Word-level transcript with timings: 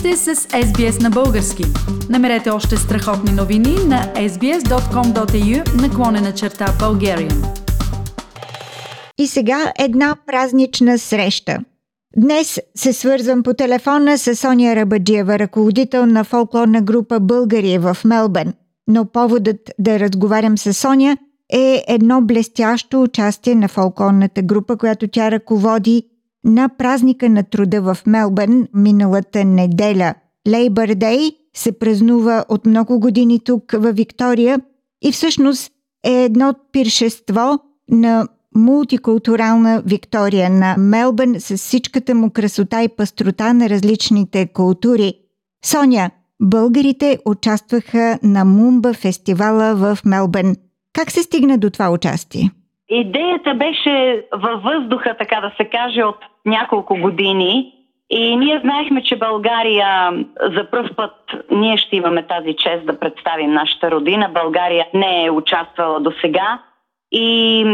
сте 0.00 0.16
с 0.16 0.34
SBS 0.36 1.02
на 1.02 1.10
български. 1.10 1.64
Намерете 2.10 2.50
още 2.50 2.76
страхотни 2.76 3.32
новини 3.32 3.74
на 3.86 4.12
sbs.com.au 4.14 5.82
наклонена 5.82 6.34
черта 6.34 6.66
Bulgarian. 6.66 7.46
И 9.18 9.26
сега 9.26 9.72
една 9.78 10.16
празнична 10.26 10.98
среща. 10.98 11.58
Днес 12.16 12.60
се 12.76 12.92
свързвам 12.92 13.42
по 13.42 13.54
телефона 13.54 14.18
с 14.18 14.36
Соня 14.36 14.76
Рабаджиева, 14.76 15.38
ръководител 15.38 16.06
на 16.06 16.24
фолклорна 16.24 16.82
група 16.82 17.20
България 17.20 17.80
в 17.80 17.96
Мелбърн. 18.04 18.52
Но 18.88 19.04
поводът 19.04 19.70
да 19.78 20.00
разговарям 20.00 20.58
с 20.58 20.74
Соня 20.74 21.16
е 21.52 21.84
едно 21.88 22.22
блестящо 22.22 23.02
участие 23.02 23.54
на 23.54 23.68
фолклорната 23.68 24.42
група, 24.42 24.76
която 24.76 25.08
тя 25.08 25.30
ръководи 25.30 26.10
на 26.44 26.68
празника 26.68 27.28
на 27.28 27.42
труда 27.42 27.82
в 27.82 27.98
Мелбърн 28.06 28.68
миналата 28.74 29.44
неделя. 29.44 30.14
Лейбър 30.48 30.94
Дей 30.94 31.30
се 31.56 31.78
празнува 31.78 32.44
от 32.48 32.66
много 32.66 33.00
години 33.00 33.40
тук 33.44 33.72
във 33.72 33.96
Виктория 33.96 34.60
и 35.02 35.12
всъщност 35.12 35.72
е 36.04 36.24
едно 36.24 36.54
пиршество 36.72 37.58
на 37.90 38.28
мултикултурална 38.56 39.82
Виктория 39.86 40.50
на 40.50 40.76
Мелбърн 40.78 41.40
с 41.40 41.56
всичката 41.56 42.14
му 42.14 42.30
красота 42.30 42.82
и 42.82 42.88
пастрота 42.88 43.52
на 43.52 43.68
различните 43.68 44.46
култури. 44.46 45.14
Соня, 45.64 46.10
българите 46.42 47.18
участваха 47.24 48.18
на 48.22 48.44
Мумба 48.44 48.92
фестивала 48.92 49.74
в 49.74 49.98
Мелбърн. 50.04 50.56
Как 50.92 51.10
се 51.10 51.22
стигна 51.22 51.58
до 51.58 51.70
това 51.70 51.90
участие? 51.90 52.50
Идеята 52.90 53.54
беше 53.54 54.24
във 54.32 54.62
въздуха, 54.62 55.14
така 55.18 55.40
да 55.40 55.52
се 55.56 55.64
каже, 55.64 56.02
от 56.02 56.18
няколко 56.46 56.96
години. 56.96 57.72
И 58.10 58.36
ние 58.36 58.58
знаехме, 58.58 59.02
че 59.02 59.16
България 59.16 60.12
за 60.42 60.70
първ 60.70 60.88
път 60.96 61.14
ние 61.50 61.76
ще 61.76 61.96
имаме 61.96 62.22
тази 62.22 62.56
чест 62.56 62.86
да 62.86 62.98
представим 62.98 63.52
нашата 63.52 63.90
родина. 63.90 64.30
България 64.34 64.86
не 64.94 65.24
е 65.24 65.30
участвала 65.30 66.00
до 66.00 66.12
сега. 66.20 66.58
И 67.12 67.64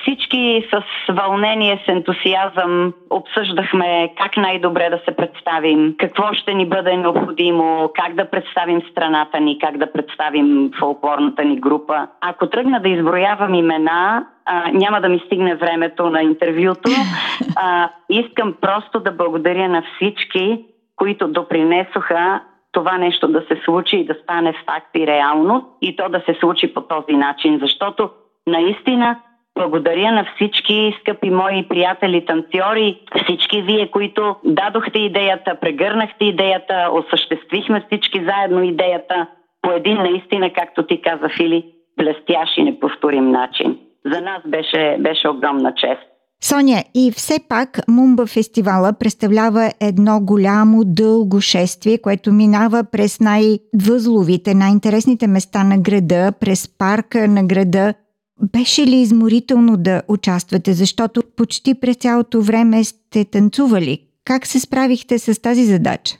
всички 0.00 0.68
с 0.72 0.82
вълнение, 1.12 1.82
с 1.84 1.88
ентусиазъм 1.88 2.92
обсъждахме 3.10 4.12
как 4.22 4.36
най-добре 4.36 4.90
да 4.90 5.00
се 5.08 5.16
представим, 5.16 5.94
какво 5.98 6.32
ще 6.32 6.54
ни 6.54 6.66
бъде 6.66 6.96
необходимо, 6.96 7.90
как 7.94 8.14
да 8.14 8.30
представим 8.30 8.82
страната 8.90 9.40
ни, 9.40 9.58
как 9.58 9.78
да 9.78 9.92
представим 9.92 10.70
фолклорната 10.78 11.44
ни 11.44 11.56
група. 11.56 12.06
Ако 12.20 12.46
тръгна 12.46 12.80
да 12.80 12.88
изброявам 12.88 13.54
имена, 13.54 14.26
а, 14.46 14.70
няма 14.72 15.00
да 15.00 15.08
ми 15.08 15.22
стигне 15.26 15.54
времето 15.54 16.10
на 16.10 16.22
интервюто. 16.22 16.90
А, 17.56 17.90
искам 18.08 18.54
просто 18.60 19.00
да 19.00 19.12
благодаря 19.12 19.68
на 19.68 19.82
всички, 19.96 20.64
които 20.96 21.28
допринесоха 21.28 22.40
това 22.72 22.98
нещо 22.98 23.28
да 23.28 23.40
се 23.40 23.60
случи 23.64 23.96
и 23.96 24.04
да 24.04 24.14
стане 24.14 24.52
факт 24.66 24.90
и 24.96 25.06
реално 25.06 25.68
и 25.82 25.96
то 25.96 26.08
да 26.08 26.22
се 26.26 26.36
случи 26.40 26.74
по 26.74 26.80
този 26.80 27.12
начин, 27.12 27.58
защото 27.62 28.10
Наистина, 28.46 29.20
благодаря 29.58 30.12
на 30.12 30.26
всички 30.34 30.96
скъпи 31.00 31.30
мои 31.30 31.68
приятели 31.68 32.24
танцори, 32.24 33.00
всички 33.22 33.62
вие, 33.62 33.90
които 33.90 34.36
дадохте 34.44 34.98
идеята, 34.98 35.60
прегърнахте 35.60 36.24
идеята, 36.24 36.90
осъществихме 36.92 37.84
всички 37.86 38.24
заедно 38.24 38.62
идеята 38.62 39.26
по 39.62 39.70
един 39.72 39.96
наистина, 39.96 40.52
както 40.52 40.86
ти 40.86 41.00
каза, 41.02 41.28
Фили, 41.28 41.64
блестящ 41.98 42.56
и 42.56 42.62
неповторим 42.62 43.30
начин. 43.30 43.78
За 44.12 44.20
нас 44.20 44.42
беше, 44.46 44.96
беше 45.00 45.28
огромна 45.28 45.74
чест. 45.74 46.02
Соня, 46.42 46.84
и 46.94 47.12
все 47.12 47.34
пак 47.48 47.68
Мумба 47.88 48.26
фестивала 48.26 48.92
представлява 49.00 49.70
едно 49.80 50.20
голямо, 50.20 50.82
дълго 50.84 51.40
шествие, 51.40 51.98
което 51.98 52.32
минава 52.32 52.84
през 52.92 53.20
най-възловите, 53.20 54.54
най-интересните 54.54 55.26
места 55.26 55.64
на 55.64 55.78
града, 55.78 56.32
през 56.40 56.78
парка 56.78 57.28
на 57.28 57.46
града, 57.46 57.94
беше 58.52 58.82
ли 58.82 58.96
изморително 58.96 59.76
да 59.76 60.02
участвате, 60.08 60.72
защото 60.72 61.20
почти 61.36 61.80
през 61.80 61.96
цялото 61.96 62.40
време 62.40 62.84
сте 62.84 63.24
танцували? 63.24 63.98
Как 64.24 64.46
се 64.46 64.60
справихте 64.60 65.18
с 65.18 65.42
тази 65.42 65.64
задача? 65.64 66.14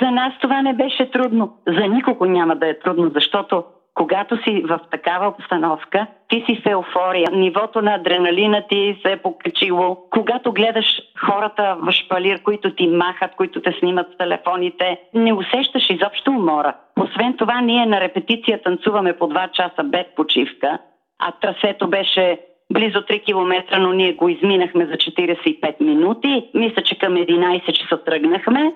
За 0.00 0.10
нас 0.10 0.32
това 0.40 0.62
не 0.62 0.74
беше 0.74 1.10
трудно. 1.10 1.52
За 1.66 1.86
никого 1.86 2.24
няма 2.24 2.56
да 2.56 2.68
е 2.68 2.78
трудно, 2.78 3.10
защото 3.14 3.64
когато 3.94 4.36
си 4.42 4.62
в 4.64 4.80
такава 4.90 5.28
обстановка, 5.28 6.06
ти 6.28 6.44
си 6.46 6.62
в 6.64 6.66
еуфория, 6.66 7.28
нивото 7.32 7.82
на 7.82 7.94
адреналина 7.94 8.64
ти 8.68 9.00
се 9.06 9.12
е 9.12 9.16
покачило. 9.16 9.98
Когато 10.10 10.52
гледаш 10.52 10.86
хората 11.26 11.76
в 11.82 11.92
шпалир, 11.92 12.42
които 12.42 12.74
ти 12.74 12.86
махат, 12.86 13.34
които 13.36 13.62
те 13.62 13.72
снимат 13.78 14.06
с 14.14 14.18
телефоните, 14.18 15.00
не 15.14 15.32
усещаш 15.32 15.90
изобщо 15.90 16.30
умора. 16.30 16.74
Освен 17.00 17.36
това, 17.36 17.60
ние 17.60 17.86
на 17.86 18.00
репетиция 18.00 18.62
танцуваме 18.62 19.12
по 19.12 19.28
2 19.28 19.50
часа 19.50 19.84
без 19.84 20.06
почивка 20.16 20.78
а 21.22 21.32
трасето 21.32 21.88
беше 21.88 22.38
близо 22.72 22.98
3 22.98 23.24
км, 23.24 23.78
но 23.80 23.92
ние 23.92 24.12
го 24.12 24.28
изминахме 24.28 24.86
за 24.86 24.92
45 24.92 25.80
минути. 25.80 26.50
Мисля, 26.54 26.82
че 26.82 26.98
към 26.98 27.14
11 27.14 27.72
часа 27.72 28.04
тръгнахме. 28.04 28.74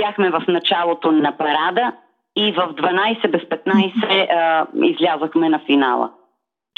Бяхме 0.00 0.30
в 0.30 0.42
началото 0.48 1.12
на 1.12 1.36
парада 1.36 1.92
и 2.38 2.52
в 2.52 2.74
12 2.74 3.30
без 3.30 3.42
15 3.42 4.30
а, 4.30 4.66
излязахме 4.82 5.48
на 5.48 5.60
финала. 5.66 6.10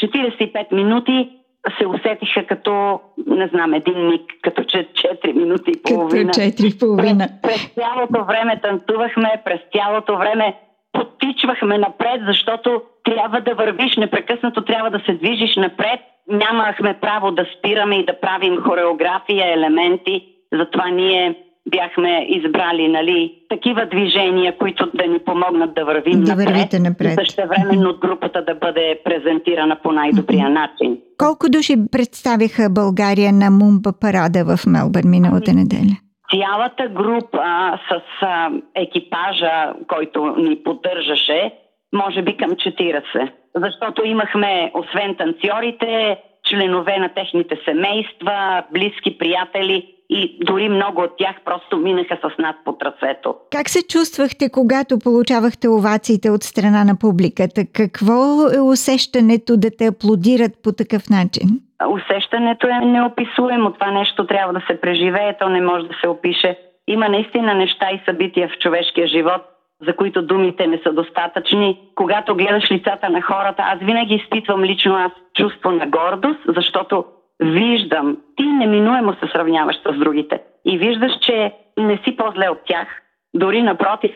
45 0.03 0.73
минути 0.73 1.31
се 1.79 1.87
усетиха 1.87 2.47
като, 2.47 3.01
не 3.27 3.47
знам, 3.47 3.75
един 3.75 4.09
миг, 4.09 4.23
като 4.43 4.65
че 4.65 4.79
4 4.79 5.33
минути 5.33 5.71
и 5.71 5.83
половина. 5.83 6.33
Като 6.33 6.41
4 6.41 6.75
и 6.75 6.79
половина. 6.79 7.29
През, 7.43 7.53
през 7.53 7.75
цялото 7.75 8.25
време 8.25 8.61
танцувахме, 8.63 9.43
през 9.45 9.61
цялото 9.73 10.17
време 10.17 10.57
потичвахме 10.93 11.79
напред, 11.79 12.21
защото 12.27 12.83
трябва 13.05 13.41
да 13.41 13.55
вървиш 13.55 13.97
непрекъснато, 13.97 14.65
трябва 14.65 14.91
да 14.91 15.01
се 15.07 15.13
движиш 15.13 15.57
напред. 15.57 16.01
Нямахме 16.29 16.99
право 17.01 17.31
да 17.31 17.47
спираме 17.59 17.97
и 17.97 18.05
да 18.05 18.21
правим 18.21 18.57
хореография, 18.57 19.55
елементи. 19.55 20.27
Затова 20.53 20.89
ние 20.89 21.35
бяхме 21.71 22.27
избрали 22.29 22.89
нали, 22.89 23.35
такива 23.49 23.87
движения, 23.87 24.59
които 24.59 24.91
да 24.95 25.07
ни 25.07 25.19
помогнат 25.19 25.75
да 25.75 25.85
вървим 25.85 26.21
да 26.21 26.37
напред. 26.37 26.73
Напред. 26.81 27.19
И 27.39 27.43
времено 27.49 27.95
групата 28.01 28.45
да 28.45 28.55
бъде 28.55 29.01
презентирана 29.05 29.77
по 29.83 29.93
най-добрия 29.93 30.51
начин. 30.51 30.99
Колко 31.19 31.49
души 31.49 31.75
представиха 31.93 32.71
България 32.71 33.33
на 33.33 33.51
Мумба 33.51 33.93
парада 34.01 34.45
в 34.45 34.67
Мелбърн 34.67 35.11
миналата 35.11 35.53
неделя? 35.53 35.97
Цялата 36.31 36.89
група 36.89 37.79
с 37.89 38.03
а, 38.21 38.51
екипажа, 38.75 39.73
който 39.89 40.35
ни 40.37 40.63
поддържаше, 40.65 41.53
може 41.93 42.23
би 42.23 42.37
към 42.37 42.51
40. 42.51 43.31
Защото 43.57 44.05
имахме, 44.05 44.73
освен 44.75 45.17
танцорите, 45.19 46.19
членове 46.51 46.99
на 46.99 47.09
техните 47.09 47.61
семейства, 47.65 48.63
близки 48.73 49.19
приятели 49.19 49.95
и 50.11 50.39
дори 50.45 50.69
много 50.69 51.03
от 51.03 51.11
тях 51.19 51.37
просто 51.45 51.77
минаха 51.77 52.19
с 52.23 52.39
нас 52.39 52.57
по 52.65 52.73
трасето. 52.73 53.35
Как 53.51 53.69
се 53.69 53.87
чувствахте, 53.87 54.51
когато 54.53 54.99
получавахте 54.99 55.69
овациите 55.69 56.31
от 56.31 56.43
страна 56.43 56.85
на 56.85 56.99
публиката? 57.01 57.65
Какво 57.75 58.51
е 58.57 58.61
усещането 58.61 59.57
да 59.57 59.71
те 59.79 59.87
аплодират 59.87 60.53
по 60.63 60.73
такъв 60.73 61.11
начин? 61.11 61.49
Усещането 61.89 62.67
е 62.67 62.87
неописуемо. 62.87 63.73
Това 63.73 63.91
нещо 63.91 64.27
трябва 64.27 64.53
да 64.53 64.63
се 64.71 64.81
преживее, 64.81 65.37
то 65.41 65.49
не 65.49 65.61
може 65.61 65.87
да 65.87 65.95
се 66.01 66.09
опише. 66.09 66.59
Има 66.89 67.09
наистина 67.09 67.55
неща 67.55 67.87
и 67.91 68.03
събития 68.05 68.49
в 68.49 68.59
човешкия 68.59 69.07
живот, 69.07 69.43
за 69.87 69.97
които 69.97 70.23
думите 70.23 70.67
не 70.67 70.79
са 70.79 70.93
достатъчни. 70.93 71.81
Когато 71.95 72.37
гледаш 72.37 72.71
лицата 72.71 73.11
на 73.11 73.23
хората, 73.23 73.63
аз 73.63 73.79
винаги 73.79 74.15
изпитвам 74.15 74.65
лично 74.65 74.95
аз 74.95 75.13
чувство 75.35 75.71
на 75.71 75.87
гордост, 75.87 76.41
защото 76.57 77.05
виждам, 77.41 78.17
ти 78.37 78.47
неминуемо 78.47 79.15
се 79.15 79.27
сравняваш 79.33 79.77
с 79.77 79.99
другите 79.99 80.41
и 80.65 80.79
виждаш, 80.79 81.13
че 81.21 81.53
не 81.79 81.97
си 81.97 82.17
по-зле 82.17 82.49
от 82.49 82.59
тях. 82.67 82.89
Дори 83.35 83.63
напротив, 83.63 84.13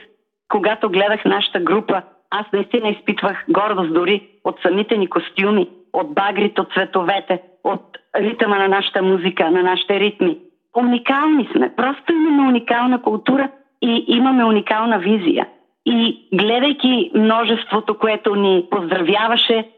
когато 0.49 0.91
гледах 0.91 1.25
нашата 1.25 1.61
група, 1.61 2.03
аз 2.31 2.47
наистина 2.53 2.89
изпитвах 2.89 3.45
гордост 3.49 3.95
дори 3.95 4.29
от 4.45 4.61
самите 4.63 4.97
ни 4.97 5.11
костюми, 5.11 5.69
от 5.93 6.15
багрите, 6.15 6.61
от 6.61 6.73
цветовете, 6.73 7.43
от 7.65 7.99
ритъма 8.17 8.59
на 8.59 8.69
нашата 8.69 9.03
музика, 9.03 9.51
на 9.51 9.63
нашите 9.63 10.01
ритми. 10.01 10.39
Уникални 10.77 11.49
сме. 11.53 11.77
Просто 11.77 12.13
имаме 12.13 12.49
уникална 12.49 13.03
култура 13.03 13.51
и 13.85 14.05
имаме 14.09 14.45
уникална 14.45 14.99
визия. 14.99 15.49
И 15.87 16.29
гледайки 16.35 17.11
множеството, 17.15 17.99
което 17.99 18.35
ни 18.35 18.67
поздравяваше, 18.71 19.69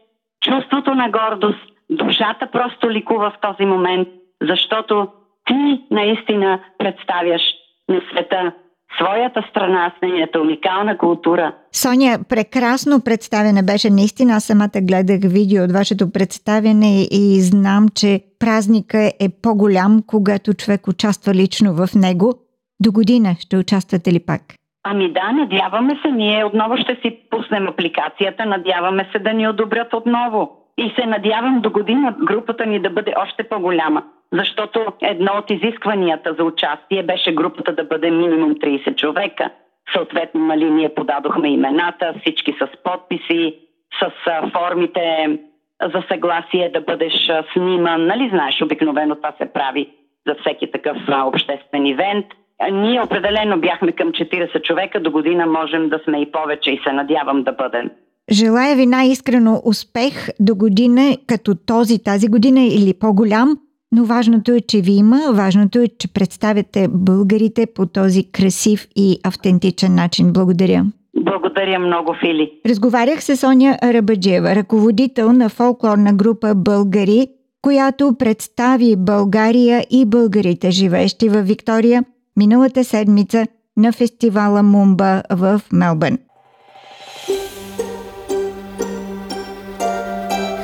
чувството 0.41 0.95
на 0.95 1.09
гордост, 1.09 1.59
душата 1.89 2.47
просто 2.51 2.91
ликува 2.91 3.29
в 3.29 3.39
този 3.41 3.65
момент, 3.65 4.07
защото 4.41 5.07
ти 5.45 5.81
наистина 5.91 6.59
представяш 6.77 7.41
на 7.89 8.01
света 8.11 8.51
своята 8.95 9.43
страна 9.49 9.93
с 9.97 10.01
нейната 10.01 10.41
уникална 10.41 10.97
култура. 10.97 11.53
Соня, 11.71 12.19
прекрасно 12.29 13.01
представяне 13.01 13.63
беше. 13.63 13.89
Наистина, 13.89 14.33
аз 14.33 14.43
самата 14.43 14.81
гледах 14.81 15.19
видео 15.23 15.63
от 15.63 15.71
вашето 15.71 16.11
представяне 16.11 17.01
и 17.11 17.41
знам, 17.41 17.85
че 17.95 18.21
празника 18.39 19.11
е 19.19 19.29
по-голям, 19.41 20.03
когато 20.07 20.53
човек 20.53 20.87
участва 20.87 21.33
лично 21.33 21.73
в 21.73 21.87
него. 21.95 22.46
До 22.79 22.91
година 22.91 23.35
ще 23.39 23.57
участвате 23.57 24.13
ли 24.13 24.19
пак? 24.25 24.41
Ами 24.83 25.11
да, 25.11 25.31
надяваме 25.31 25.99
се. 26.01 26.11
Ние 26.11 26.45
отново 26.45 26.77
ще 26.77 26.95
си 26.95 27.19
пуснем 27.29 27.67
апликацията, 27.67 28.45
надяваме 28.45 29.09
се 29.11 29.19
да 29.19 29.33
ни 29.33 29.47
одобрят 29.47 29.93
отново. 29.93 30.51
И 30.77 30.93
се 30.99 31.05
надявам 31.05 31.61
до 31.61 31.69
година 31.69 32.15
групата 32.19 32.65
ни 32.65 32.79
да 32.79 32.89
бъде 32.89 33.13
още 33.17 33.43
по-голяма. 33.43 34.03
Защото 34.33 34.85
едно 35.01 35.31
от 35.37 35.49
изискванията 35.49 36.35
за 36.37 36.43
участие 36.43 37.03
беше 37.03 37.33
групата 37.33 37.75
да 37.75 37.83
бъде 37.83 38.11
минимум 38.11 38.55
30 38.55 38.95
човека. 38.95 39.49
Съответно, 39.95 40.45
нали, 40.45 40.69
ние 40.69 40.95
подадохме 40.95 41.49
имената, 41.49 42.13
всички 42.21 42.51
с 42.51 42.83
подписи, 42.83 43.55
с 43.99 44.11
формите 44.51 45.39
за 45.81 46.03
съгласие 46.11 46.71
да 46.73 46.81
бъдеш 46.81 47.31
сниман. 47.53 48.07
Нали 48.07 48.29
знаеш, 48.29 48.61
обикновено 48.61 49.15
това 49.15 49.33
се 49.37 49.53
прави 49.53 49.89
за 50.27 50.35
всеки 50.41 50.71
такъв 50.71 50.97
обществен 51.25 51.85
ивент. 51.85 52.25
Ние 52.71 53.01
определено 53.01 53.59
бяхме 53.59 53.91
към 53.91 54.07
40 54.07 54.61
човека, 54.61 54.99
до 54.99 55.11
година 55.11 55.45
можем 55.45 55.89
да 55.89 55.99
сме 56.03 56.21
и 56.21 56.31
повече 56.31 56.71
и 56.71 56.79
се 56.87 56.93
надявам 56.93 57.43
да 57.43 57.51
бъдем. 57.51 57.89
Желая 58.31 58.75
ви 58.75 58.85
най-искрено 58.85 59.61
успех 59.65 60.29
до 60.39 60.55
година, 60.55 61.17
като 61.27 61.55
този 61.55 62.03
тази 62.03 62.27
година 62.27 62.61
или 62.61 62.93
по-голям, 62.99 63.57
но 63.91 64.03
важното 64.03 64.51
е, 64.51 64.61
че 64.61 64.81
ви 64.81 64.91
има, 64.91 65.17
важното 65.33 65.79
е, 65.79 65.87
че 65.99 66.13
представяте 66.13 66.87
българите 66.89 67.65
по 67.75 67.85
този 67.85 68.31
красив 68.31 68.87
и 68.95 69.17
автентичен 69.25 69.95
начин. 69.95 70.33
Благодаря. 70.33 70.85
Благодаря 71.15 71.79
много, 71.79 72.15
Фили. 72.19 72.51
Разговарях 72.69 73.23
с 73.23 73.37
Соня 73.37 73.77
Арабаджева, 73.81 74.55
ръководител 74.55 75.33
на 75.33 75.49
фолклорна 75.49 76.13
група 76.13 76.53
Българи, 76.55 77.27
която 77.61 78.15
представи 78.19 78.95
България 78.97 79.83
и 79.91 80.05
българите, 80.05 80.71
живеещи 80.71 81.29
в 81.29 81.41
Виктория, 81.41 82.03
миналата 82.37 82.83
седмица 82.83 83.47
на 83.77 83.91
фестивала 83.91 84.63
Мумба 84.63 85.23
в 85.31 85.61
Мелбърн. 85.71 86.17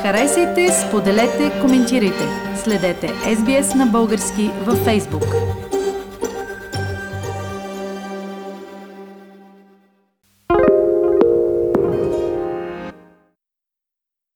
Харесайте, 0.01 0.69
споделете, 0.71 1.51
коментирайте. 1.61 2.23
Следете 2.63 3.07
SBS 3.07 3.75
на 3.75 3.85
български 3.85 4.51
във 4.65 4.85
Facebook. 4.85 5.62